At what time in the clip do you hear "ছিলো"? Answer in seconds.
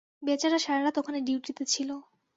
1.65-1.95